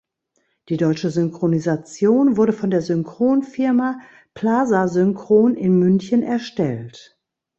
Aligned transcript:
Die 0.69 0.77
deutsche 0.77 1.11
Synchronisation 1.11 2.35
wurde 2.35 2.53
von 2.53 2.71
der 2.71 2.81
Synchronfirma 2.81 3.99
"Plaza-Synchron" 4.33 5.53
in 5.53 5.77
München 5.77 6.23
erstellt. 6.23 7.19